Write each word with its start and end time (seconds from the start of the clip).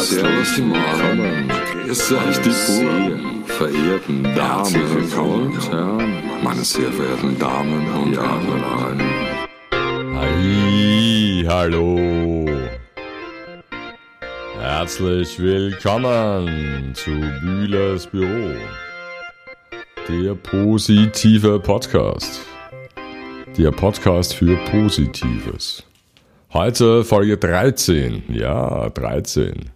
Servus 0.00 0.54
die 0.56 0.62
Morgen. 0.62 1.48
Grüß 1.84 2.12
euch 2.12 2.38
die 2.38 2.48
Buren. 2.48 3.44
Verehrten 3.44 4.22
Damen 4.34 5.12
und 5.28 5.70
Herren. 5.70 6.22
Meine 6.42 6.64
sehr 6.64 6.90
verehrten 6.90 7.38
Damen 7.38 7.86
und 7.92 8.16
Herren. 8.16 9.02
Hi, 10.16 11.44
hallo. 11.46 12.48
Herzlich 14.58 15.38
willkommen 15.38 16.94
zu 16.94 17.10
Bühlers 17.42 18.06
Büro. 18.06 18.54
Der 20.08 20.34
positive 20.34 21.60
Podcast. 21.60 22.40
Der 23.58 23.70
Podcast 23.70 24.34
für 24.34 24.56
Positives. 24.70 25.84
Heute 26.54 27.04
Folge 27.04 27.36
13. 27.36 28.22
Ja, 28.28 28.88
13. 28.88 29.70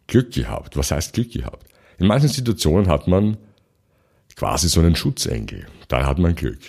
Glück 0.07 0.31
gehabt. 0.31 0.77
Was 0.77 0.89
heißt 0.89 1.13
Glück 1.13 1.31
gehabt? 1.31 1.67
In 1.99 2.07
manchen 2.07 2.29
Situationen 2.29 2.87
hat 2.87 3.07
man 3.07 3.37
quasi 4.37 4.69
so 4.69 4.79
einen 4.79 4.95
Schutzengel. 4.95 5.65
Dann 5.89 6.05
hat 6.05 6.19
man 6.19 6.35
Glück. 6.35 6.59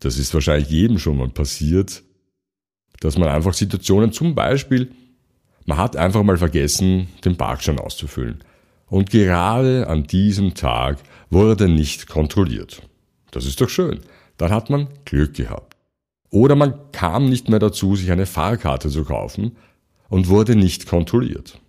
Das 0.00 0.18
ist 0.18 0.32
wahrscheinlich 0.32 0.68
jedem 0.68 0.98
schon 0.98 1.16
mal 1.16 1.30
passiert, 1.30 2.04
dass 3.00 3.18
man 3.18 3.28
einfach 3.28 3.54
Situationen, 3.54 4.12
zum 4.12 4.34
Beispiel, 4.34 4.92
man 5.66 5.78
hat 5.78 5.96
einfach 5.96 6.22
mal 6.22 6.36
vergessen, 6.36 7.08
den 7.24 7.36
Parkschein 7.36 7.78
auszufüllen. 7.78 8.38
Und 8.86 9.10
gerade 9.10 9.88
an 9.88 10.04
diesem 10.04 10.54
Tag 10.54 10.98
wurde 11.30 11.68
nicht 11.68 12.06
kontrolliert. 12.06 12.82
Das 13.30 13.44
ist 13.44 13.60
doch 13.60 13.68
schön. 13.68 14.00
Dann 14.36 14.50
hat 14.50 14.70
man 14.70 14.88
Glück 15.04 15.34
gehabt. 15.34 15.76
Oder 16.30 16.54
man 16.54 16.92
kam 16.92 17.28
nicht 17.28 17.48
mehr 17.48 17.58
dazu, 17.58 17.96
sich 17.96 18.10
eine 18.10 18.26
Fahrkarte 18.26 18.88
zu 18.88 19.04
kaufen 19.04 19.56
und 20.08 20.28
wurde 20.28 20.54
nicht 20.54 20.86
kontrolliert. 20.86 21.60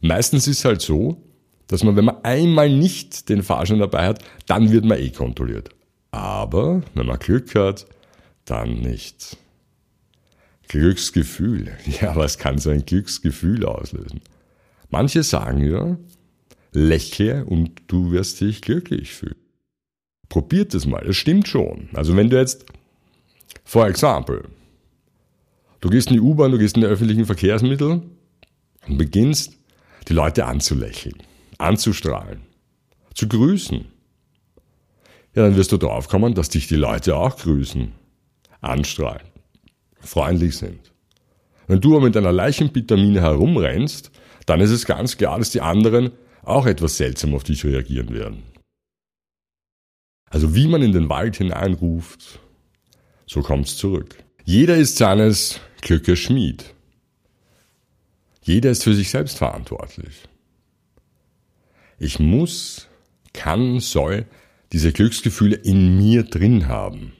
Meistens 0.00 0.46
ist 0.46 0.58
es 0.58 0.64
halt 0.64 0.82
so, 0.82 1.25
dass 1.68 1.82
man, 1.82 1.96
wenn 1.96 2.04
man 2.04 2.24
einmal 2.24 2.70
nicht 2.70 3.28
den 3.28 3.42
Fahrschein 3.42 3.78
dabei 3.78 4.06
hat, 4.06 4.24
dann 4.46 4.70
wird 4.70 4.84
man 4.84 4.98
eh 4.98 5.10
kontrolliert. 5.10 5.70
Aber 6.10 6.82
wenn 6.94 7.06
man 7.06 7.18
Glück 7.18 7.54
hat, 7.54 7.86
dann 8.44 8.80
nicht. 8.80 9.36
Glücksgefühl. 10.68 11.76
Ja, 12.00 12.16
was 12.16 12.38
kann 12.38 12.58
so 12.58 12.70
ein 12.70 12.84
Glücksgefühl 12.84 13.64
auslösen? 13.64 14.20
Manche 14.90 15.22
sagen 15.22 15.64
ja, 15.64 15.96
lächle 16.72 17.44
und 17.44 17.82
du 17.88 18.12
wirst 18.12 18.40
dich 18.40 18.62
glücklich 18.62 19.12
fühlen. 19.12 19.36
Probiert 20.28 20.74
es 20.74 20.86
mal, 20.86 21.04
das 21.04 21.16
stimmt 21.16 21.48
schon. 21.48 21.88
Also 21.94 22.16
wenn 22.16 22.30
du 22.30 22.38
jetzt 22.38 22.66
For 23.64 23.88
example, 23.88 24.44
du 25.80 25.88
gehst 25.88 26.08
in 26.08 26.14
die 26.14 26.20
U-Bahn, 26.20 26.52
du 26.52 26.58
gehst 26.58 26.76
in 26.76 26.82
die 26.82 26.88
öffentlichen 26.88 27.26
Verkehrsmittel 27.26 28.02
und 28.86 28.98
beginnst, 28.98 29.56
die 30.08 30.12
Leute 30.12 30.46
anzulächeln, 30.46 31.16
anzustrahlen, 31.58 32.42
zu 33.14 33.28
grüßen. 33.28 33.86
Ja, 35.34 35.42
dann 35.42 35.56
wirst 35.56 35.72
du 35.72 35.76
drauf 35.76 36.08
kommen, 36.08 36.34
dass 36.34 36.48
dich 36.48 36.66
die 36.66 36.76
Leute 36.76 37.16
auch 37.16 37.36
grüßen, 37.36 37.92
anstrahlen, 38.60 39.26
freundlich 40.00 40.56
sind. 40.56 40.92
Wenn 41.66 41.80
du 41.80 41.96
aber 41.96 42.06
mit 42.06 42.16
einer 42.16 42.32
Leichenvitamine 42.32 43.20
herumrennst, 43.20 44.10
dann 44.46 44.60
ist 44.60 44.70
es 44.70 44.86
ganz 44.86 45.16
klar, 45.16 45.38
dass 45.38 45.50
die 45.50 45.60
anderen 45.60 46.12
auch 46.42 46.66
etwas 46.66 46.96
seltsam 46.96 47.34
auf 47.34 47.44
dich 47.44 47.64
reagieren 47.64 48.14
werden. 48.14 48.44
Also 50.30 50.54
wie 50.54 50.68
man 50.68 50.82
in 50.82 50.92
den 50.92 51.08
Wald 51.08 51.36
hineinruft, 51.36 52.40
so 53.26 53.42
kommt's 53.42 53.76
zurück. 53.76 54.16
Jeder 54.44 54.76
ist 54.76 54.96
seines 54.96 55.60
Glückes 55.80 56.20
Schmied. 56.20 56.74
Jeder 58.42 58.70
ist 58.70 58.84
für 58.84 58.94
sich 58.94 59.10
selbst 59.10 59.38
verantwortlich. 59.38 60.22
Ich 61.98 62.18
muss, 62.18 62.88
kann, 63.32 63.80
soll 63.80 64.26
diese 64.72 64.92
Glücksgefühle 64.92 65.56
in 65.56 65.96
mir 65.96 66.24
drin 66.24 66.68
haben. 66.68 67.12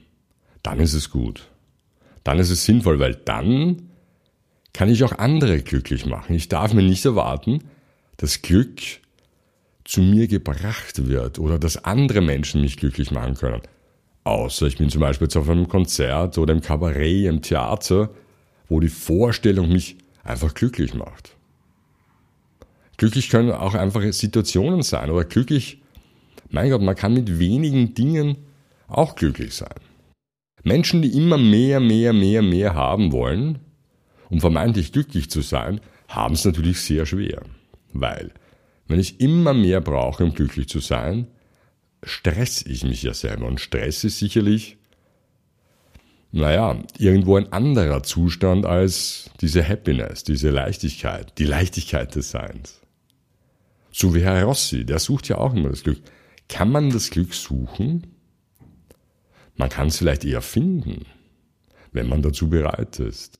Dann 0.63 0.79
ist 0.79 0.93
es 0.93 1.09
gut. 1.09 1.47
Dann 2.23 2.39
ist 2.39 2.49
es 2.49 2.65
sinnvoll, 2.65 2.99
weil 2.99 3.15
dann 3.15 3.89
kann 4.73 4.89
ich 4.89 5.03
auch 5.03 5.13
andere 5.13 5.61
glücklich 5.61 6.05
machen. 6.05 6.35
Ich 6.35 6.49
darf 6.49 6.73
mir 6.73 6.83
nicht 6.83 7.05
erwarten, 7.05 7.63
dass 8.17 8.41
Glück 8.41 8.81
zu 9.85 10.01
mir 10.01 10.27
gebracht 10.27 11.07
wird 11.07 11.39
oder 11.39 11.57
dass 11.57 11.83
andere 11.85 12.21
Menschen 12.21 12.61
mich 12.61 12.77
glücklich 12.77 13.11
machen 13.11 13.35
können. 13.35 13.61
Außer 14.25 14.67
ich 14.67 14.77
bin 14.77 14.89
zum 14.89 14.99
Beispiel 14.99 15.27
jetzt 15.27 15.37
auf 15.37 15.49
einem 15.49 15.69
Konzert 15.69 16.37
oder 16.37 16.53
im 16.53 16.59
Kabarett, 16.59 17.25
im 17.27 17.41
Theater, 17.41 18.09
wo 18.67 18.81
die 18.81 18.89
Vorstellung 18.89 19.71
mich 19.71 19.95
einfach 20.25 20.53
glücklich 20.53 20.93
macht. 20.93 21.36
Glücklich 22.97 23.29
können 23.29 23.51
auch 23.51 23.75
einfache 23.75 24.11
Situationen 24.11 24.81
sein 24.81 25.11
oder 25.11 25.23
glücklich, 25.23 25.81
mein 26.49 26.69
Gott, 26.69 26.81
man 26.81 26.95
kann 26.95 27.13
mit 27.13 27.39
wenigen 27.39 27.93
Dingen 27.93 28.37
auch 28.87 29.15
glücklich 29.15 29.53
sein. 29.53 29.75
Menschen, 30.63 31.01
die 31.01 31.15
immer 31.15 31.37
mehr, 31.37 31.79
mehr, 31.79 32.11
mehr, 32.13 32.41
mehr 32.41 32.73
haben 32.73 33.11
wollen, 33.11 33.59
um 34.29 34.39
vermeintlich 34.39 34.91
glücklich 34.91 35.29
zu 35.29 35.41
sein, 35.41 35.79
haben 36.07 36.33
es 36.33 36.45
natürlich 36.45 36.81
sehr 36.81 37.05
schwer. 37.05 37.43
Weil, 37.93 38.31
wenn 38.87 38.99
ich 38.99 39.19
immer 39.21 39.53
mehr 39.53 39.81
brauche, 39.81 40.23
um 40.23 40.33
glücklich 40.33 40.67
zu 40.67 40.79
sein, 40.79 41.27
stress 42.03 42.65
ich 42.65 42.83
mich 42.83 43.03
ja 43.03 43.13
selber. 43.13 43.45
Und 43.45 43.61
Stress 43.61 44.03
ist 44.03 44.19
sicherlich, 44.19 44.77
naja, 46.31 46.81
irgendwo 46.97 47.37
ein 47.37 47.51
anderer 47.53 48.03
Zustand 48.03 48.65
als 48.65 49.29
diese 49.41 49.67
Happiness, 49.67 50.23
diese 50.23 50.49
Leichtigkeit, 50.49 51.37
die 51.37 51.45
Leichtigkeit 51.45 52.15
des 52.15 52.31
Seins. 52.31 52.81
So 53.99 54.13
wie 54.13 54.21
Herr 54.21 54.43
Rossi, 54.43 54.85
der 54.85 54.99
sucht 54.99 55.27
ja 55.27 55.39
auch 55.39 55.55
immer 55.55 55.69
das 55.69 55.81
Glück. 55.81 55.99
Kann 56.47 56.71
man 56.71 56.91
das 56.91 57.09
Glück 57.09 57.33
suchen? 57.33 58.05
Man 59.55 59.69
kann 59.69 59.87
es 59.87 59.97
vielleicht 59.97 60.23
eher 60.23 60.43
finden, 60.43 61.07
wenn 61.93 62.07
man 62.07 62.21
dazu 62.21 62.47
bereit 62.47 62.99
ist. 62.99 63.39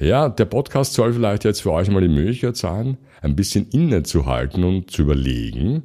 Ja, 0.00 0.28
der 0.28 0.46
Podcast 0.46 0.94
soll 0.94 1.12
vielleicht 1.12 1.44
jetzt 1.44 1.62
für 1.62 1.70
euch 1.70 1.88
mal 1.88 2.00
die 2.00 2.08
Möglichkeit 2.08 2.56
sein, 2.56 2.98
ein 3.22 3.36
bisschen 3.36 3.68
innezuhalten 3.68 4.64
und 4.64 4.90
zu 4.90 5.02
überlegen, 5.02 5.84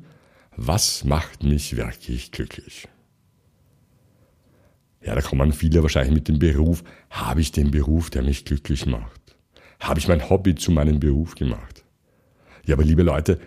was 0.56 1.04
macht 1.04 1.44
mich 1.44 1.78
wirklich 1.78 2.32
glücklich? 2.32 2.88
Ja, 5.04 5.14
da 5.14 5.22
kommen 5.22 5.54
viele 5.54 5.84
wahrscheinlich 5.84 6.16
mit 6.16 6.28
dem 6.28 6.40
Beruf. 6.40 6.84
Habe 7.12 7.42
ich 7.42 7.52
den 7.52 7.70
Beruf, 7.70 8.10
der 8.10 8.24
mich 8.24 8.46
glücklich 8.46 8.88
macht? 8.88 9.38
Habe 9.80 10.00
ich 10.00 10.08
mein 10.08 10.28
Hobby 10.28 10.56
zu 10.56 10.72
meinem 10.72 11.00
Beruf 11.00 11.36
gemacht? 11.36 11.86
Ja, 12.66 12.74
aber 12.74 12.84
liebe 12.84 13.04
Leute, 13.04 13.40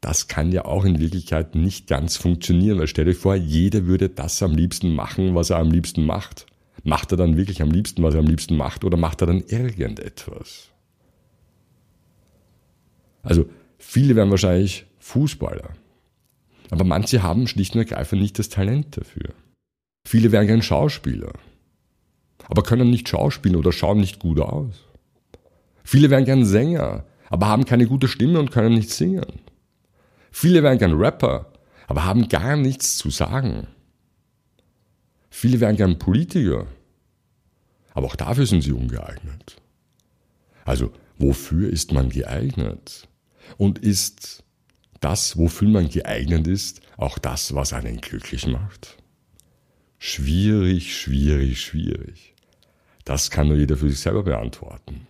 das 0.00 0.28
kann 0.28 0.52
ja 0.52 0.64
auch 0.64 0.84
in 0.84 1.00
Wirklichkeit 1.00 1.54
nicht 1.54 1.86
ganz 1.86 2.16
funktionieren, 2.16 2.78
weil 2.78 2.86
stell 2.86 3.08
euch 3.08 3.16
vor, 3.16 3.34
jeder 3.34 3.86
würde 3.86 4.08
das 4.08 4.42
am 4.42 4.54
liebsten 4.54 4.94
machen, 4.94 5.34
was 5.34 5.50
er 5.50 5.58
am 5.58 5.70
liebsten 5.70 6.04
macht. 6.04 6.46
Macht 6.84 7.10
er 7.12 7.16
dann 7.16 7.36
wirklich 7.36 7.62
am 7.62 7.70
liebsten, 7.70 8.02
was 8.02 8.14
er 8.14 8.20
am 8.20 8.26
liebsten 8.26 8.56
macht, 8.56 8.84
oder 8.84 8.96
macht 8.96 9.20
er 9.20 9.26
dann 9.26 9.42
irgendetwas? 9.42 10.68
Also, 13.22 13.46
viele 13.78 14.14
werden 14.14 14.30
wahrscheinlich 14.30 14.86
Fußballer. 15.00 15.70
Aber 16.70 16.84
manche 16.84 17.22
haben 17.22 17.46
schlicht 17.48 17.74
und 17.74 17.80
ergreifend 17.80 18.22
nicht 18.22 18.38
das 18.38 18.48
Talent 18.48 18.96
dafür. 18.96 19.34
Viele 20.06 20.30
wären 20.30 20.46
gern 20.46 20.62
Schauspieler, 20.62 21.32
aber 22.48 22.62
können 22.62 22.90
nicht 22.90 23.08
schauspielen 23.08 23.56
oder 23.56 23.72
schauen 23.72 23.98
nicht 23.98 24.20
gut 24.20 24.38
aus. 24.38 24.84
Viele 25.82 26.10
wären 26.10 26.24
gern 26.24 26.44
Sänger, 26.44 27.04
aber 27.28 27.48
haben 27.48 27.64
keine 27.64 27.86
gute 27.86 28.08
Stimme 28.08 28.38
und 28.38 28.52
können 28.52 28.74
nicht 28.74 28.90
singen. 28.90 29.40
Viele 30.38 30.62
wären 30.62 30.76
gern 30.76 30.92
Rapper, 30.92 31.50
aber 31.86 32.04
haben 32.04 32.28
gar 32.28 32.56
nichts 32.56 32.98
zu 32.98 33.08
sagen. 33.08 33.68
Viele 35.30 35.60
wären 35.60 35.76
gern 35.76 35.98
Politiker, 35.98 36.66
aber 37.94 38.08
auch 38.08 38.16
dafür 38.16 38.44
sind 38.44 38.60
sie 38.60 38.72
ungeeignet. 38.72 39.56
Also, 40.66 40.92
wofür 41.16 41.70
ist 41.70 41.90
man 41.92 42.10
geeignet? 42.10 43.08
Und 43.56 43.78
ist 43.78 44.44
das, 45.00 45.38
wofür 45.38 45.68
man 45.68 45.88
geeignet 45.88 46.46
ist, 46.46 46.82
auch 46.98 47.16
das, 47.16 47.54
was 47.54 47.72
einen 47.72 48.02
glücklich 48.02 48.46
macht? 48.46 48.98
Schwierig, 49.98 51.00
schwierig, 51.00 51.62
schwierig. 51.62 52.34
Das 53.06 53.30
kann 53.30 53.48
nur 53.48 53.56
jeder 53.56 53.78
für 53.78 53.88
sich 53.88 54.00
selber 54.00 54.24
beantworten. 54.24 55.06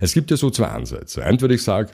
Es 0.00 0.14
gibt 0.14 0.30
ja 0.30 0.38
so 0.38 0.48
zwei 0.48 0.68
Ansätze. 0.68 1.22
Entweder 1.22 1.52
ich 1.52 1.62
sage, 1.62 1.90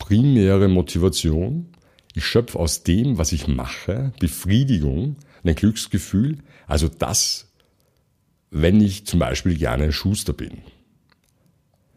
primäre 0.00 0.66
Motivation, 0.66 1.68
ich 2.14 2.24
schöpfe 2.24 2.58
aus 2.58 2.82
dem, 2.82 3.18
was 3.18 3.30
ich 3.30 3.46
mache, 3.46 4.12
Befriedigung, 4.18 5.14
ein 5.44 5.54
Glücksgefühl, 5.54 6.38
also 6.66 6.88
das, 6.88 7.52
wenn 8.50 8.80
ich 8.80 9.06
zum 9.06 9.20
Beispiel 9.20 9.56
gerne 9.56 9.92
Schuster 9.92 10.32
bin. 10.32 10.58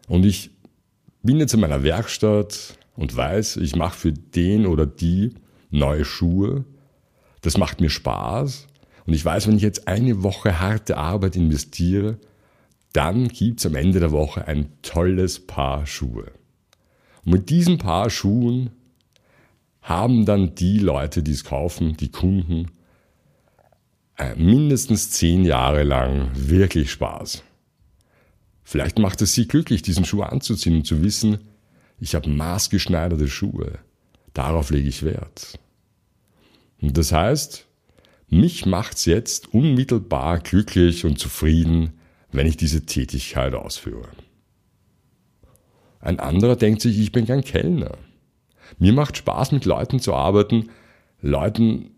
Und 0.06 0.24
ich 0.24 0.50
bin 1.22 1.38
jetzt 1.38 1.54
in 1.54 1.60
meiner 1.60 1.82
Werkstatt 1.82 2.78
und 2.94 3.16
weiß, 3.16 3.56
ich 3.56 3.74
mache 3.74 3.98
für 3.98 4.12
den 4.12 4.66
oder 4.66 4.86
die 4.86 5.34
neue 5.70 6.04
Schuhe. 6.04 6.64
Das 7.40 7.58
macht 7.58 7.80
mir 7.80 7.90
Spaß 7.90 8.68
und 9.06 9.14
ich 9.14 9.24
weiß, 9.24 9.48
wenn 9.48 9.56
ich 9.56 9.62
jetzt 9.62 9.88
eine 9.88 10.22
Woche 10.22 10.60
harte 10.60 10.96
Arbeit 10.96 11.34
investiere, 11.34 12.18
dann 12.92 13.28
gibt's 13.28 13.66
am 13.66 13.74
Ende 13.74 13.98
der 13.98 14.12
Woche 14.12 14.46
ein 14.46 14.68
tolles 14.82 15.44
Paar 15.44 15.86
Schuhe. 15.86 16.30
Und 17.24 17.32
mit 17.32 17.50
diesem 17.50 17.78
Paar 17.78 18.10
Schuhen 18.10 18.70
haben 19.82 20.24
dann 20.24 20.54
die 20.54 20.78
Leute, 20.78 21.22
die 21.22 21.32
es 21.32 21.44
kaufen, 21.44 21.96
die 21.96 22.10
Kunden, 22.10 22.70
äh, 24.16 24.34
mindestens 24.36 25.10
zehn 25.10 25.44
Jahre 25.44 25.82
lang 25.82 26.30
wirklich 26.34 26.90
Spaß. 26.90 27.42
Vielleicht 28.62 28.98
macht 28.98 29.20
es 29.22 29.34
sie 29.34 29.46
glücklich, 29.46 29.82
diesen 29.82 30.04
Schuh 30.04 30.22
anzuziehen 30.22 30.76
und 30.76 30.86
zu 30.86 31.02
wissen, 31.02 31.38
ich 32.00 32.14
habe 32.14 32.30
maßgeschneiderte 32.30 33.28
Schuhe. 33.28 33.78
Darauf 34.32 34.70
lege 34.70 34.88
ich 34.88 35.02
Wert. 35.02 35.58
Und 36.80 36.96
das 36.96 37.12
heißt, 37.12 37.66
mich 38.28 38.66
macht's 38.66 39.04
jetzt 39.04 39.52
unmittelbar 39.54 40.40
glücklich 40.40 41.04
und 41.04 41.18
zufrieden, 41.18 41.92
wenn 42.32 42.46
ich 42.46 42.56
diese 42.56 42.84
Tätigkeit 42.84 43.54
ausführe. 43.54 44.08
Ein 46.04 46.20
anderer 46.20 46.54
denkt 46.54 46.82
sich, 46.82 46.98
ich 46.98 47.12
bin 47.12 47.26
kein 47.26 47.42
Kellner. 47.42 47.96
Mir 48.78 48.92
macht 48.92 49.16
Spaß, 49.16 49.52
mit 49.52 49.64
Leuten 49.64 50.00
zu 50.00 50.12
arbeiten, 50.12 50.68
Leuten 51.22 51.92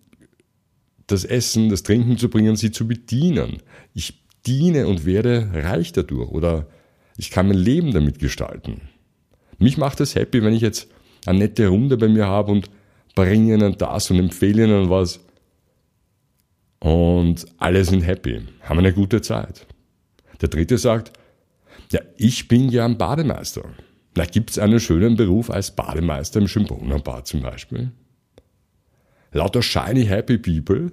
das 1.09 1.25
Essen, 1.25 1.71
das 1.71 1.83
Trinken 1.83 2.17
zu 2.17 2.31
bringen, 2.31 2.55
sie 2.55 2.71
zu 2.71 2.87
bedienen. 2.87 3.59
Ich 3.95 4.23
diene 4.47 4.87
und 4.87 5.05
werde 5.07 5.51
reich 5.53 5.91
dadurch 5.91 6.31
oder 6.31 6.69
ich 7.17 7.33
kann 7.33 7.49
mein 7.49 7.59
Leben 7.59 7.93
damit 7.93 8.21
gestalten. 8.21 8.83
Mich 9.59 9.77
macht 9.77 10.01
es 10.01 10.15
happy, 10.15 10.41
wenn 10.43 10.55
ich 10.55 10.63
jetzt 10.63 10.89
eine 11.27 11.41
nette 11.41 11.67
Runde 11.67 11.97
bei 11.97 12.07
mir 12.07 12.27
habe 12.27 12.53
und 12.53 12.71
bringe 13.17 13.55
ihnen 13.55 13.77
das 13.77 14.09
und 14.13 14.21
empfehle 14.21 14.65
ihnen 14.65 14.89
was 14.89 15.19
und 16.79 17.45
alle 17.59 17.85
sind 17.85 18.03
happy, 18.03 18.43
haben 18.61 18.79
eine 18.79 18.93
gute 18.93 19.21
Zeit. 19.21 19.67
Der 20.41 20.49
dritte 20.49 20.79
sagt, 20.79 21.13
ja, 21.91 22.01
ich 22.17 22.47
bin 22.47 22.69
ja 22.69 22.85
ein 22.85 22.99
Bademeister. 22.99 23.65
Da 24.17 24.25
gibt 24.25 24.49
es 24.51 24.59
einen 24.59 24.81
schönen 24.81 25.15
Beruf 25.15 25.51
als 25.51 25.77
Bademeister 25.77 26.41
im 26.41 26.49
Schönbrunner 26.49 27.23
zum 27.25 27.43
Beispiel. 27.43 27.93
Lauter 29.31 29.61
shiny 29.61 30.07
happy 30.07 30.39
people. 30.39 30.91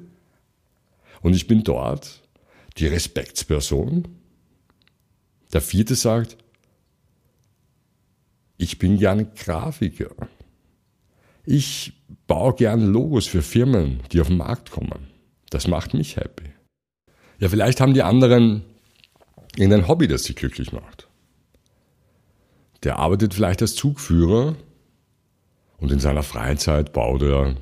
Und 1.22 1.34
ich 1.34 1.48
bin 1.48 1.64
dort 1.64 2.22
die 2.78 2.88
Respektsperson. 2.88 4.10
Der 5.54 5.62
vierte 5.62 5.96
sagt, 5.96 6.36
ich 8.58 8.78
bin 8.78 8.98
gern 8.98 9.34
Grafiker. 9.36 10.28
Ich 11.46 11.94
baue 12.28 12.56
gern 12.56 12.92
Logos 12.92 13.28
für 13.28 13.42
Firmen, 13.42 14.02
die 14.12 14.20
auf 14.20 14.28
den 14.28 14.36
Markt 14.36 14.70
kommen. 14.70 15.08
Das 15.50 15.70
macht 15.70 15.94
mich 15.94 16.18
happy. 16.18 16.50
Ja, 17.40 17.48
vielleicht 17.48 17.80
haben 17.80 17.94
die 17.94 18.04
anderen 18.04 18.66
irgendein 19.56 19.88
Hobby, 19.88 20.10
das 20.10 20.26
sie 20.26 20.36
glücklich 20.36 20.74
macht. 20.74 21.08
Der 22.84 23.00
arbeitet 23.00 23.34
vielleicht 23.34 23.62
als 23.62 23.76
Zugführer 23.76 24.56
und 25.78 25.92
in 25.92 26.00
seiner 26.00 26.24
Freizeit 26.24 26.92
baut 26.92 27.22
er 27.22 27.56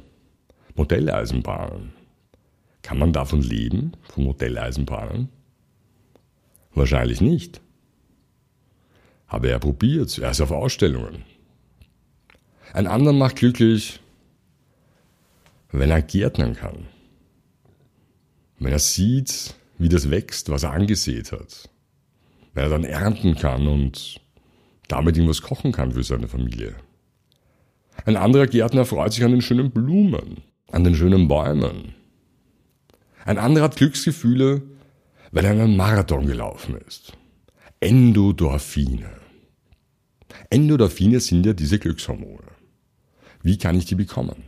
Modelleisenbahnen. 0.76 1.94
Kann 2.82 2.98
man 2.98 3.14
davon 3.14 3.42
leben, 3.42 3.92
von 4.10 4.24
Modelleisenbahnen? 4.24 5.30
Wahrscheinlich 6.74 7.22
nicht. 7.22 7.62
Aber 9.28 9.50
er 9.50 9.60
probiert, 9.60 10.18
er 10.18 10.32
ist 10.32 10.42
auf 10.42 10.52
Ausstellungen. 10.52 11.24
Ein 12.74 12.88
anderer 12.88 13.14
macht 13.14 13.36
glücklich, 13.36 14.00
wenn 15.72 15.92
er 15.92 16.02
gärtnern 16.02 16.56
kann. 16.56 16.88
Wenn 18.60 18.72
er 18.72 18.80
sieht, 18.80 19.56
wie 19.78 19.90
das 19.90 20.10
wächst, 20.10 20.50
was 20.50 20.64
er 20.64 20.72
angesät 20.72 21.32
hat. 21.32 21.70
Wenn 22.54 22.64
er 22.64 22.70
dann 22.70 22.84
ernten 22.84 23.36
kann 23.36 23.68
und 23.68 24.20
damit 24.92 25.18
irgendwas 25.18 25.42
kochen 25.42 25.72
kann 25.72 25.92
für 25.92 26.04
seine 26.04 26.28
Familie. 26.28 26.76
Ein 28.06 28.18
anderer 28.18 28.48
Gärtner 28.48 28.86
freut 28.86 29.14
sich 29.14 29.24
an 29.24 29.32
den 29.32 29.42
schönen 29.42 29.72
Blumen, 29.72 30.42
an 30.72 30.84
den 30.84 30.96
schönen 30.96 31.28
Bäumen. 31.28 31.94
Ein 33.26 33.38
anderer 33.38 33.66
hat 33.66 33.76
Glücksgefühle, 33.76 34.64
weil 35.32 35.46
er 35.46 35.52
einen 35.52 35.78
Marathon 35.78 36.26
gelaufen 36.26 36.76
ist. 36.88 37.14
Endodorphine. 37.80 39.10
Endorphine 40.50 41.20
sind 41.20 41.46
ja 41.46 41.54
diese 41.54 41.80
Glückshormone. 41.80 42.52
Wie 43.44 43.58
kann 43.58 43.78
ich 43.78 43.86
die 43.86 43.96
bekommen? 43.96 44.44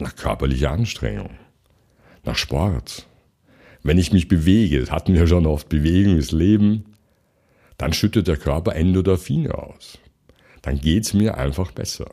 Nach 0.00 0.14
körperlicher 0.16 0.72
Anstrengung, 0.72 1.30
nach 2.24 2.36
Sport, 2.36 3.06
wenn 3.82 3.98
ich 3.98 4.12
mich 4.12 4.28
bewege, 4.28 4.80
das 4.80 4.90
hatten 4.90 5.14
wir 5.14 5.26
schon 5.26 5.46
oft, 5.46 5.68
Bewegung 5.68 6.16
ist 6.16 6.32
Leben, 6.32 6.93
dann 7.78 7.92
schüttet 7.92 8.28
der 8.28 8.36
Körper 8.36 8.74
Endorphine 8.74 9.54
aus. 9.54 9.98
Dann 10.62 10.80
geht's 10.80 11.12
mir 11.12 11.36
einfach 11.36 11.72
besser. 11.72 12.10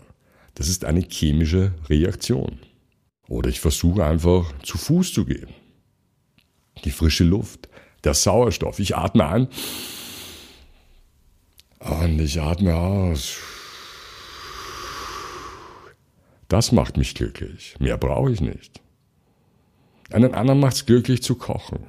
Das 0.56 0.68
ist 0.68 0.86
eine 0.86 1.02
chemische 1.02 1.74
Reaktion. 1.90 2.60
Oder 3.28 3.50
ich 3.50 3.60
versuche 3.60 4.06
einfach 4.06 4.52
zu 4.64 4.78
Fuß 4.78 5.14
zu 5.14 5.26
gehen. 5.26 5.50
Die 6.84 6.92
frische 6.92 7.24
Luft, 7.24 7.70
der 8.04 8.14
Sauerstoff. 8.14 8.80
Ich 8.80 8.98
atme 8.98 9.26
ein 9.28 9.48
und 11.80 12.20
ich 12.20 12.42
atme 12.42 12.76
aus. 12.76 13.38
Das 16.48 16.74
macht 16.74 16.98
mich 16.98 17.16
glücklich. 17.16 17.76
Mehr 17.80 17.98
brauche 17.98 18.32
ich 18.32 18.42
nicht. 18.42 18.82
Einen 20.12 20.34
anderen 20.34 20.60
macht 20.60 20.76
es 20.76 20.86
glücklich 20.86 21.24
zu 21.24 21.36
kochen. 21.36 21.86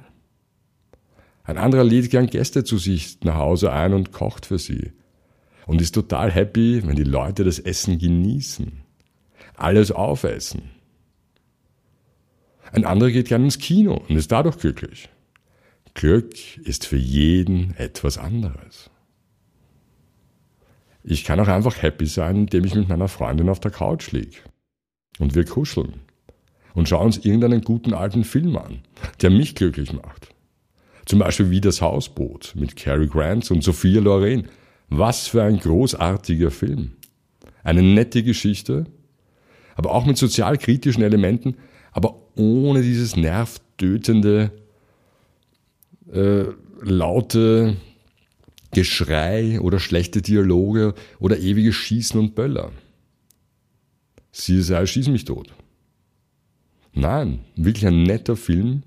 Ein 1.43 1.57
anderer 1.57 1.83
lädt 1.83 2.09
gern 2.09 2.27
Gäste 2.27 2.63
zu 2.63 2.77
sich 2.77 3.19
nach 3.23 3.35
Hause 3.35 3.71
ein 3.71 3.93
und 3.93 4.11
kocht 4.11 4.45
für 4.45 4.59
sie. 4.59 4.93
Und 5.65 5.81
ist 5.81 5.93
total 5.93 6.31
happy, 6.31 6.85
wenn 6.85 6.95
die 6.95 7.03
Leute 7.03 7.43
das 7.43 7.59
Essen 7.59 7.97
genießen. 7.99 8.83
alles 9.55 9.91
aufessen. 9.91 10.71
Ein 12.71 12.85
anderer 12.85 13.11
geht 13.11 13.27
gern 13.27 13.43
ins 13.43 13.59
Kino 13.59 14.03
und 14.09 14.15
ist 14.15 14.31
dadurch 14.31 14.57
glücklich. 14.57 15.09
Glück 15.93 16.57
ist 16.57 16.87
für 16.87 16.97
jeden 16.97 17.75
etwas 17.77 18.17
anderes. 18.17 18.89
Ich 21.03 21.23
kann 21.23 21.39
auch 21.39 21.47
einfach 21.47 21.81
happy 21.81 22.07
sein, 22.07 22.35
indem 22.37 22.65
ich 22.65 22.73
mit 22.73 22.89
meiner 22.89 23.09
Freundin 23.09 23.49
auf 23.49 23.59
der 23.59 23.71
Couch 23.71 24.11
liege. 24.11 24.37
Und 25.19 25.35
wir 25.35 25.45
kuscheln. 25.45 26.01
Und 26.73 26.89
schauen 26.89 27.07
uns 27.07 27.17
irgendeinen 27.19 27.61
guten 27.61 27.93
alten 27.93 28.23
Film 28.23 28.57
an, 28.57 28.79
der 29.21 29.29
mich 29.29 29.53
glücklich 29.53 29.93
macht. 29.93 30.32
Zum 31.05 31.19
Beispiel 31.19 31.49
wie 31.49 31.61
das 31.61 31.81
Hausboot 31.81 32.53
mit 32.55 32.75
Cary 32.75 33.07
Grant 33.07 33.49
und 33.51 33.63
Sophia 33.63 34.01
Loren. 34.01 34.47
Was 34.89 35.27
für 35.27 35.43
ein 35.43 35.59
großartiger 35.59 36.51
Film. 36.51 36.93
Eine 37.63 37.81
nette 37.81 38.23
Geschichte, 38.23 38.85
aber 39.75 39.91
auch 39.91 40.05
mit 40.05 40.17
sozialkritischen 40.17 41.03
Elementen, 41.03 41.55
aber 41.91 42.15
ohne 42.35 42.81
dieses 42.81 43.15
nervtötende, 43.15 44.51
äh, 46.11 46.45
laute 46.81 47.77
Geschrei 48.71 49.59
oder 49.61 49.79
schlechte 49.79 50.21
Dialoge 50.21 50.95
oder 51.19 51.37
ewige 51.37 51.71
Schießen 51.71 52.19
und 52.19 52.35
Böller. 52.35 52.71
CSI 54.31 54.87
schieß 54.87 55.09
mich 55.09 55.25
tot. 55.25 55.53
Nein, 56.93 57.39
wirklich 57.55 57.85
ein 57.85 58.03
netter 58.03 58.35
Film. 58.35 58.83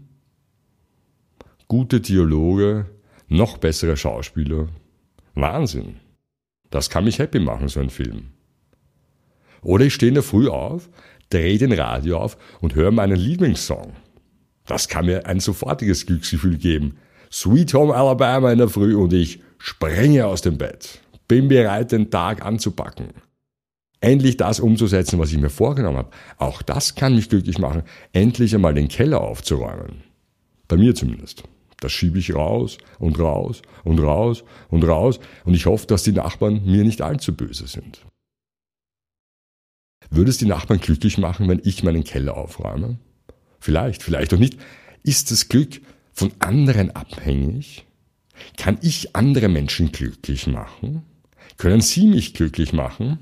Gute 1.69 2.01
Dialoge, 2.01 2.87
noch 3.27 3.59
bessere 3.59 3.97
Schauspieler. 3.97 4.69
Wahnsinn. 5.35 5.97
Das 6.71 6.91
kann 6.91 7.05
mich 7.05 7.19
happy 7.19 7.41
machen, 7.41 7.67
so 7.67 7.81
ein 7.81 7.91
Film. 7.91 8.29
Oder 9.63 9.87
ich 9.87 9.95
stehe 9.95 10.11
in 10.11 10.15
der 10.15 10.23
Früh 10.23 10.49
auf, 10.49 10.89
drehe 11.29 11.59
den 11.59 11.73
Radio 11.73 12.19
auf 12.19 12.39
und 12.61 12.77
höre 12.77 12.93
meinen 12.93 13.17
Lieblingssong. 13.17 13.95
Das 14.65 14.87
kann 14.87 15.07
mir 15.07 15.27
ein 15.27 15.41
sofortiges 15.41 16.07
Glücksgefühl 16.07 16.57
geben. 16.57 16.99
Sweet 17.33 17.75
Home 17.75 17.93
Alabama 17.93 18.53
in 18.53 18.59
der 18.59 18.69
Früh 18.69 18.95
und 18.95 19.13
ich 19.13 19.41
sprenge 19.59 20.25
aus 20.27 20.43
dem 20.43 20.59
Bett. 20.59 21.01
Bin 21.27 21.49
bereit, 21.49 21.91
den 21.91 22.13
Tag 22.13 22.47
anzupacken. 22.47 23.09
Endlich 24.01 24.37
das 24.37 24.61
umzusetzen, 24.61 25.19
was 25.19 25.33
ich 25.33 25.39
mir 25.39 25.51
vorgenommen 25.51 25.99
habe. 25.99 26.11
Auch 26.39 26.63
das 26.63 26.95
kann 26.95 27.17
mich 27.17 27.29
glücklich 27.29 27.59
machen, 27.59 27.83
endlich 28.13 28.55
einmal 28.55 28.75
den 28.75 28.87
Keller 28.87 29.21
aufzuräumen. 29.21 30.05
Bei 30.69 30.77
mir 30.77 30.95
zumindest. 30.95 31.43
Das 31.81 31.93
schiebe 31.93 32.19
ich 32.19 32.35
raus 32.35 32.79
und 32.99 33.19
raus 33.19 33.63
und 33.85 33.99
raus 33.99 34.45
und 34.69 34.85
raus 34.85 35.21
und 35.45 35.55
ich 35.55 35.67
hoffe, 35.67 35.87
dass 35.87 36.05
die 36.05 36.13
Nachbarn 36.13 36.65
mir 36.65 36.85
nicht 36.85 37.03
allzu 37.03 37.35
böse 37.35 37.67
sind. 37.67 38.05
Würde 40.11 40.31
es 40.31 40.39
die 40.39 40.47
Nachbarn 40.47 40.81
glücklich 40.81 41.19
machen, 41.19 41.49
wenn 41.49 41.61
ich 41.65 41.83
meinen 41.83 42.05
Keller 42.05 42.37
aufräume? 42.37 42.99
Vielleicht, 43.61 44.03
vielleicht 44.03 44.33
auch 44.33 44.39
nicht. 44.39 44.59
Ist 45.03 45.31
das 45.31 45.49
Glück 45.49 45.81
von 46.13 46.33
anderen 46.39 46.91
abhängig? 46.93 47.85
Kann 48.57 48.79
ich 48.83 49.17
andere 49.17 49.49
Menschen 49.49 49.93
glücklich 49.93 50.47
machen? 50.47 51.03
Können 51.57 51.81
sie 51.81 52.07
mich 52.07 52.35
glücklich 52.35 52.73
machen? 52.73 53.19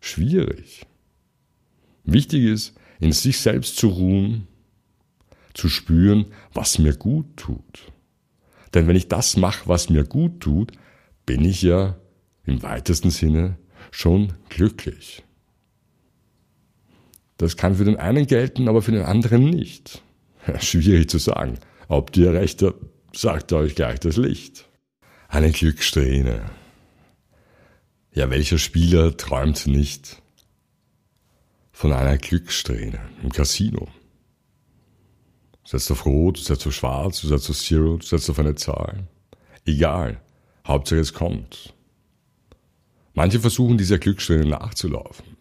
Schwierig. 0.00 0.86
Wichtig 2.04 2.44
ist, 2.44 2.74
in 3.00 3.12
sich 3.12 3.38
selbst 3.38 3.76
zu 3.76 3.88
ruhen, 3.88 4.46
zu 5.54 5.68
spüren, 5.68 6.26
was 6.52 6.78
mir 6.78 6.94
gut 6.94 7.36
tut. 7.36 7.92
Denn 8.74 8.86
wenn 8.86 8.96
ich 8.96 9.08
das 9.08 9.36
mache, 9.36 9.68
was 9.68 9.90
mir 9.90 10.04
gut 10.04 10.40
tut, 10.40 10.72
bin 11.26 11.44
ich 11.44 11.62
ja 11.62 11.96
im 12.44 12.62
weitesten 12.62 13.10
Sinne 13.10 13.56
schon 13.90 14.34
glücklich. 14.48 15.22
Das 17.36 17.56
kann 17.56 17.76
für 17.76 17.84
den 17.84 17.96
einen 17.96 18.26
gelten, 18.26 18.68
aber 18.68 18.82
für 18.82 18.92
den 18.92 19.04
anderen 19.04 19.48
nicht. 19.48 20.02
Schwierig 20.60 21.08
zu 21.08 21.18
sagen. 21.18 21.58
Ob 21.86 22.12
dir 22.12 22.32
recht 22.32 22.62
habt, 22.62 22.84
sagt 23.14 23.52
euch 23.52 23.74
gleich 23.74 24.00
das 24.00 24.16
Licht. 24.16 24.66
Eine 25.28 25.52
Glückssträhne. 25.52 26.42
Ja, 28.12 28.30
welcher 28.30 28.58
Spieler 28.58 29.16
träumt 29.16 29.66
nicht 29.66 30.20
von 31.70 31.92
einer 31.92 32.18
Glückssträhne 32.18 32.98
im 33.22 33.30
Casino? 33.30 33.88
Du 35.68 35.76
setzt 35.76 35.90
auf 35.90 36.06
Rot, 36.06 36.38
du 36.38 36.42
setzt 36.42 36.66
auf 36.66 36.74
Schwarz, 36.74 37.20
du 37.20 37.28
setzt 37.28 37.50
auf 37.50 37.58
Zero, 37.58 37.96
du 37.96 38.06
setzt 38.06 38.30
auf 38.30 38.38
eine 38.38 38.54
Zahl. 38.54 39.06
Egal. 39.66 40.20
Hauptsache 40.66 41.00
es 41.00 41.12
kommt. 41.12 41.74
Manche 43.14 43.40
versuchen 43.40 43.76
dieser 43.76 43.98
Glückssträhne 43.98 44.46
nachzulaufen 44.46 45.38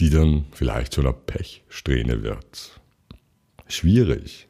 die 0.00 0.10
dann 0.10 0.46
vielleicht 0.52 0.92
zu 0.92 1.00
einer 1.00 1.12
Pechsträhne 1.12 2.22
wird. 2.22 2.80
Schwierig. 3.66 4.46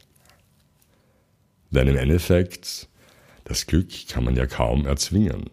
Denn 1.71 1.88
im 1.88 1.97
Endeffekt, 1.97 2.88
das 3.45 3.66
Glück 3.66 3.88
kann 4.09 4.25
man 4.25 4.37
ja 4.37 4.47
kaum 4.47 4.87
erzwingen. 4.87 5.50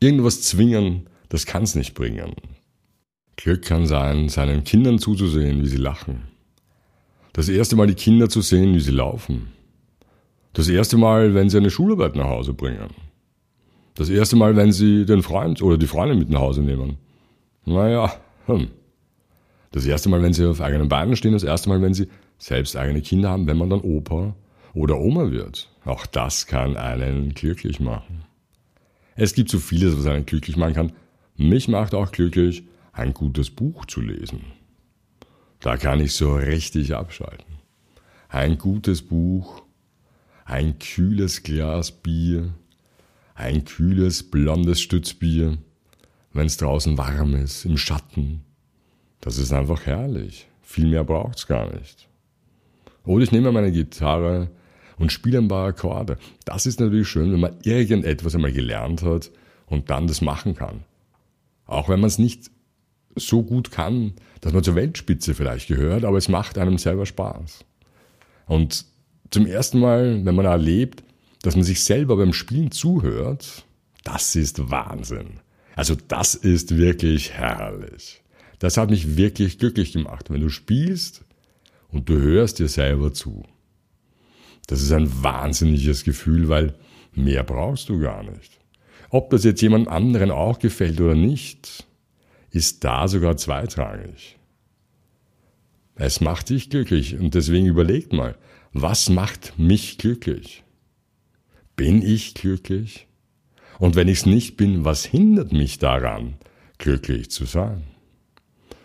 Irgendwas 0.00 0.42
zwingen, 0.42 1.08
das 1.28 1.46
kann 1.46 1.62
es 1.62 1.74
nicht 1.74 1.94
bringen. 1.94 2.34
Glück 3.36 3.62
kann 3.62 3.86
sein, 3.86 4.28
seinen 4.28 4.64
Kindern 4.64 4.98
zuzusehen, 4.98 5.62
wie 5.62 5.68
sie 5.68 5.76
lachen. 5.76 6.33
Das 7.34 7.48
erste 7.48 7.74
Mal 7.74 7.88
die 7.88 7.94
Kinder 7.94 8.28
zu 8.28 8.42
sehen, 8.42 8.74
wie 8.74 8.80
sie 8.80 8.92
laufen. 8.92 9.48
Das 10.52 10.68
erste 10.68 10.96
Mal, 10.96 11.34
wenn 11.34 11.50
sie 11.50 11.56
eine 11.56 11.70
Schularbeit 11.70 12.14
nach 12.14 12.28
Hause 12.28 12.54
bringen. 12.54 12.90
Das 13.96 14.08
erste 14.08 14.36
Mal, 14.36 14.54
wenn 14.54 14.70
sie 14.70 15.04
den 15.04 15.20
Freund 15.22 15.60
oder 15.60 15.76
die 15.76 15.88
Freundin 15.88 16.20
mit 16.20 16.30
nach 16.30 16.40
Hause 16.40 16.62
nehmen. 16.62 16.96
Naja, 17.64 18.14
hm. 18.46 18.68
Das 19.72 19.84
erste 19.84 20.08
Mal, 20.08 20.22
wenn 20.22 20.32
sie 20.32 20.46
auf 20.46 20.60
eigenen 20.60 20.88
Beinen 20.88 21.16
stehen, 21.16 21.32
das 21.32 21.42
erste 21.42 21.68
Mal, 21.68 21.82
wenn 21.82 21.92
sie 21.92 22.06
selbst 22.38 22.76
eigene 22.76 23.02
Kinder 23.02 23.30
haben, 23.30 23.48
wenn 23.48 23.58
man 23.58 23.68
dann 23.68 23.80
Opa 23.80 24.36
oder 24.72 25.00
Oma 25.00 25.32
wird. 25.32 25.68
Auch 25.84 26.06
das 26.06 26.46
kann 26.46 26.76
einen 26.76 27.34
glücklich 27.34 27.80
machen. 27.80 28.24
Es 29.16 29.34
gibt 29.34 29.50
so 29.50 29.58
vieles, 29.58 29.98
was 29.98 30.06
einen 30.06 30.24
glücklich 30.24 30.56
machen 30.56 30.74
kann. 30.74 30.92
Mich 31.36 31.66
macht 31.66 31.96
auch 31.96 32.12
glücklich, 32.12 32.62
ein 32.92 33.12
gutes 33.12 33.50
Buch 33.50 33.86
zu 33.86 34.00
lesen. 34.00 34.42
Da 35.64 35.78
kann 35.78 35.98
ich 35.98 36.12
so 36.12 36.34
richtig 36.34 36.94
abschalten. 36.94 37.56
Ein 38.28 38.58
gutes 38.58 39.00
Buch, 39.00 39.62
ein 40.44 40.78
kühles 40.78 41.42
Glas 41.42 41.90
Bier, 41.90 42.52
ein 43.34 43.64
kühles 43.64 44.30
blondes 44.30 44.82
Stützbier, 44.82 45.56
wenn 46.34 46.46
es 46.46 46.58
draußen 46.58 46.98
warm 46.98 47.34
ist, 47.34 47.64
im 47.64 47.78
Schatten. 47.78 48.42
Das 49.22 49.38
ist 49.38 49.54
einfach 49.54 49.86
herrlich. 49.86 50.48
Viel 50.60 50.88
mehr 50.88 51.02
braucht's 51.02 51.46
gar 51.46 51.72
nicht. 51.72 52.08
Oder 53.06 53.24
ich 53.24 53.32
nehme 53.32 53.50
meine 53.50 53.72
Gitarre 53.72 54.50
und 54.98 55.12
spiele 55.12 55.38
ein 55.38 55.48
paar 55.48 55.68
Akkorde. 55.68 56.18
Das 56.44 56.66
ist 56.66 56.78
natürlich 56.78 57.08
schön, 57.08 57.32
wenn 57.32 57.40
man 57.40 57.56
irgendetwas 57.62 58.34
einmal 58.34 58.52
gelernt 58.52 59.00
hat 59.00 59.30
und 59.64 59.88
dann 59.88 60.08
das 60.08 60.20
machen 60.20 60.54
kann. 60.54 60.84
Auch 61.64 61.88
wenn 61.88 62.00
man 62.00 62.08
es 62.08 62.18
nicht 62.18 62.50
so 63.16 63.42
gut 63.42 63.70
kann, 63.70 64.14
dass 64.40 64.52
man 64.52 64.64
zur 64.64 64.74
Weltspitze 64.74 65.34
vielleicht 65.34 65.68
gehört, 65.68 66.04
aber 66.04 66.18
es 66.18 66.28
macht 66.28 66.58
einem 66.58 66.78
selber 66.78 67.06
Spaß. 67.06 67.64
Und 68.46 68.84
zum 69.30 69.46
ersten 69.46 69.80
Mal, 69.80 70.24
wenn 70.24 70.34
man 70.34 70.46
erlebt, 70.46 71.02
dass 71.42 71.56
man 71.56 71.64
sich 71.64 71.84
selber 71.84 72.16
beim 72.16 72.32
Spielen 72.32 72.70
zuhört, 72.70 73.64
das 74.04 74.36
ist 74.36 74.70
Wahnsinn. 74.70 75.40
Also 75.76 75.96
das 76.08 76.34
ist 76.34 76.76
wirklich 76.76 77.32
herrlich. 77.32 78.22
Das 78.58 78.76
hat 78.76 78.90
mich 78.90 79.16
wirklich 79.16 79.58
glücklich 79.58 79.92
gemacht, 79.92 80.30
wenn 80.30 80.40
du 80.40 80.48
spielst 80.48 81.24
und 81.88 82.08
du 82.08 82.18
hörst 82.18 82.58
dir 82.58 82.68
selber 82.68 83.12
zu. 83.12 83.44
Das 84.66 84.80
ist 84.80 84.92
ein 84.92 85.22
wahnsinniges 85.22 86.04
Gefühl, 86.04 86.48
weil 86.48 86.74
mehr 87.14 87.44
brauchst 87.44 87.88
du 87.88 87.98
gar 87.98 88.22
nicht. 88.22 88.58
Ob 89.10 89.30
das 89.30 89.44
jetzt 89.44 89.60
jemand 89.60 89.88
anderen 89.88 90.30
auch 90.30 90.58
gefällt 90.58 91.00
oder 91.00 91.14
nicht, 91.14 91.86
ist 92.54 92.84
da 92.84 93.08
sogar 93.08 93.36
zweitrangig. 93.36 94.38
Es 95.96 96.20
macht 96.20 96.50
dich 96.50 96.70
glücklich 96.70 97.18
und 97.18 97.34
deswegen 97.34 97.66
überlegt 97.66 98.12
mal, 98.12 98.36
was 98.72 99.08
macht 99.08 99.58
mich 99.58 99.98
glücklich? 99.98 100.62
Bin 101.76 102.02
ich 102.02 102.34
glücklich? 102.34 103.08
Und 103.78 103.96
wenn 103.96 104.08
ich 104.08 104.18
es 104.18 104.26
nicht 104.26 104.56
bin, 104.56 104.84
was 104.84 105.04
hindert 105.04 105.52
mich 105.52 105.78
daran, 105.78 106.34
glücklich 106.78 107.30
zu 107.30 107.44
sein? 107.44 107.82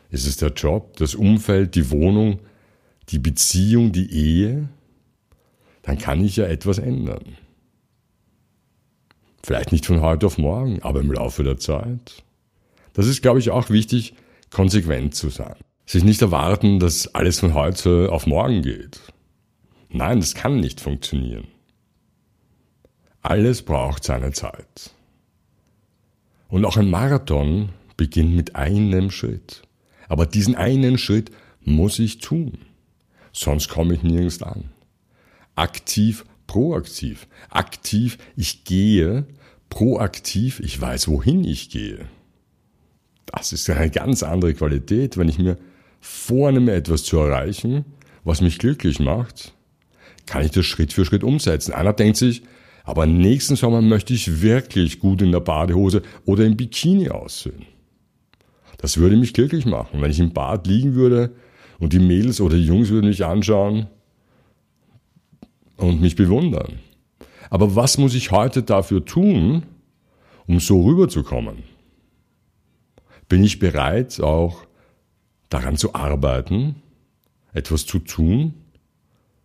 Ist 0.09 0.25
es 0.25 0.37
der 0.37 0.53
Job, 0.53 0.97
das 0.97 1.13
Umfeld, 1.13 1.75
die 1.75 1.91
Wohnung, 1.91 2.39
die 3.09 3.19
Beziehung, 3.19 3.91
die 3.91 4.11
Ehe? 4.11 4.69
Dann 5.83 5.99
kann 5.99 6.23
ich 6.23 6.37
ja 6.37 6.45
etwas 6.45 6.79
ändern. 6.79 7.37
Vielleicht 9.43 9.71
nicht 9.71 9.85
von 9.85 10.01
heute 10.01 10.25
auf 10.25 10.39
morgen, 10.39 10.81
aber 10.81 11.01
im 11.01 11.11
Laufe 11.11 11.43
der 11.43 11.57
Zeit. 11.57 12.23
Das 12.93 13.07
ist, 13.07 13.21
glaube 13.21 13.39
ich, 13.39 13.49
auch 13.49 13.69
wichtig, 13.69 14.13
konsequent 14.49 15.15
zu 15.15 15.29
sein. 15.29 15.55
Sich 15.85 16.03
nicht 16.03 16.21
erwarten, 16.21 16.79
dass 16.79 17.13
alles 17.15 17.39
von 17.39 17.53
heute 17.53 18.11
auf 18.11 18.27
morgen 18.27 18.61
geht. 18.61 18.99
Nein, 19.89 20.19
das 20.19 20.35
kann 20.35 20.59
nicht 20.59 20.81
funktionieren. 20.81 21.47
Alles 23.21 23.63
braucht 23.63 24.03
seine 24.03 24.31
Zeit. 24.31 24.91
Und 26.47 26.65
auch 26.65 26.77
ein 26.77 26.89
Marathon 26.89 27.69
beginnt 27.97 28.35
mit 28.35 28.55
einem 28.55 29.11
Schritt. 29.11 29.63
Aber 30.07 30.25
diesen 30.25 30.55
einen 30.55 30.97
Schritt 30.97 31.31
muss 31.61 31.99
ich 31.99 32.19
tun. 32.19 32.57
Sonst 33.31 33.69
komme 33.69 33.93
ich 33.93 34.03
nirgends 34.03 34.41
an. 34.41 34.69
Aktiv, 35.55 36.25
proaktiv. 36.47 37.27
Aktiv, 37.49 38.17
ich 38.35 38.63
gehe. 38.63 39.27
Proaktiv, 39.69 40.59
ich 40.61 40.79
weiß, 40.79 41.07
wohin 41.09 41.43
ich 41.43 41.69
gehe. 41.69 42.07
Das 43.31 43.53
ist 43.53 43.69
eine 43.69 43.89
ganz 43.89 44.23
andere 44.23 44.53
Qualität, 44.53 45.17
wenn 45.17 45.29
ich 45.29 45.37
mir 45.37 45.57
vornehme, 45.99 46.71
etwas 46.71 47.03
zu 47.03 47.17
erreichen, 47.17 47.85
was 48.23 48.41
mich 48.41 48.57
glücklich 48.57 48.99
macht, 48.99 49.53
kann 50.25 50.43
ich 50.43 50.51
das 50.51 50.65
Schritt 50.65 50.93
für 50.93 51.05
Schritt 51.05 51.23
umsetzen. 51.23 51.73
Einer 51.73 51.93
denkt 51.93 52.17
sich, 52.17 52.43
aber 52.83 53.05
nächsten 53.05 53.55
Sommer 53.55 53.81
möchte 53.81 54.13
ich 54.13 54.41
wirklich 54.41 54.99
gut 54.99 55.21
in 55.21 55.31
der 55.31 55.41
Badehose 55.41 56.01
oder 56.25 56.45
im 56.45 56.57
Bikini 56.57 57.09
aussehen. 57.09 57.65
Das 58.77 58.97
würde 58.97 59.17
mich 59.17 59.33
glücklich 59.33 59.65
machen, 59.65 60.01
wenn 60.01 60.11
ich 60.11 60.19
im 60.19 60.33
Bad 60.33 60.65
liegen 60.65 60.95
würde 60.95 61.35
und 61.79 61.93
die 61.93 61.99
Mädels 61.99 62.41
oder 62.41 62.55
die 62.55 62.65
Jungs 62.65 62.89
würden 62.89 63.07
mich 63.07 63.25
anschauen 63.25 63.87
und 65.77 66.01
mich 66.01 66.15
bewundern. 66.15 66.79
Aber 67.49 67.75
was 67.75 67.97
muss 67.97 68.15
ich 68.15 68.31
heute 68.31 68.63
dafür 68.63 69.05
tun, 69.05 69.63
um 70.47 70.59
so 70.59 70.81
rüberzukommen? 70.83 71.68
Bin 73.29 73.43
ich 73.43 73.59
bereit, 73.59 74.19
auch 74.19 74.65
daran 75.49 75.77
zu 75.77 75.93
arbeiten, 75.93 76.75
etwas 77.53 77.85
zu 77.85 77.99
tun? 77.99 78.55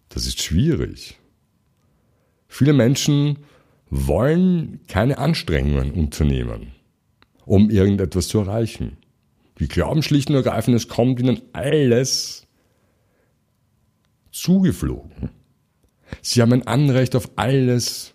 Das 0.08 0.26
ist 0.26 0.42
schwierig. 0.42 1.18
Viele 2.48 2.72
Menschen 2.72 3.38
wollen 3.90 4.80
keine 4.86 5.18
Anstrengungen 5.18 5.92
unternehmen, 5.92 6.72
um 7.44 7.70
irgendetwas 7.70 8.28
zu 8.28 8.38
erreichen. 8.38 8.96
Die 9.58 9.68
glauben 9.68 10.02
schlicht 10.02 10.30
und 10.30 10.36
ergreifend, 10.36 10.76
es 10.76 10.88
kommt 10.88 11.20
ihnen 11.20 11.42
alles 11.52 12.46
zugeflogen. 14.32 15.30
Sie 16.22 16.40
haben 16.40 16.52
ein 16.52 16.66
Anrecht 16.66 17.14
auf 17.16 17.30
alles 17.36 18.14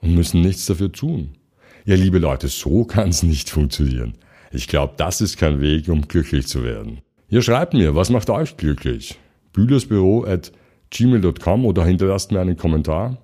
und 0.00 0.14
müssen 0.14 0.40
nichts 0.40 0.66
dafür 0.66 0.90
tun. 0.90 1.36
Ja, 1.84 1.94
liebe 1.94 2.18
Leute, 2.18 2.48
so 2.48 2.84
kann 2.84 3.10
es 3.10 3.22
nicht 3.22 3.50
funktionieren. 3.50 4.14
Ich 4.50 4.66
glaube, 4.66 4.94
das 4.96 5.20
ist 5.20 5.36
kein 5.36 5.60
Weg, 5.60 5.88
um 5.88 6.08
glücklich 6.08 6.46
zu 6.46 6.64
werden. 6.64 7.00
Ihr 7.28 7.42
schreibt 7.42 7.74
mir, 7.74 7.94
was 7.94 8.10
macht 8.10 8.28
euch 8.30 8.56
glücklich? 8.56 9.18
Bühlersbüro 9.52 10.24
at 10.24 10.52
gmail.com 10.90 11.64
oder 11.64 11.84
hinterlasst 11.84 12.32
mir 12.32 12.40
einen 12.40 12.56
Kommentar. 12.56 13.18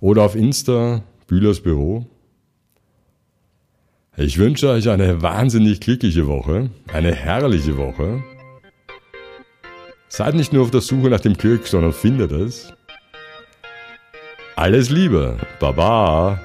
Oder 0.00 0.22
auf 0.22 0.34
Insta, 0.34 1.04
Bühlersbüro. 1.28 2.06
Ich 4.16 4.38
wünsche 4.38 4.68
euch 4.68 4.88
eine 4.88 5.22
wahnsinnig 5.22 5.80
glückliche 5.80 6.26
Woche, 6.26 6.70
eine 6.92 7.12
herrliche 7.12 7.76
Woche. 7.76 8.22
Seid 10.08 10.34
nicht 10.34 10.52
nur 10.52 10.62
auf 10.62 10.70
der 10.70 10.80
Suche 10.80 11.10
nach 11.10 11.20
dem 11.20 11.34
Glück, 11.34 11.66
sondern 11.66 11.92
findet 11.92 12.30
es. 12.32 12.72
Alles 14.56 14.90
Liebe, 14.90 15.38
Baba. 15.58 16.40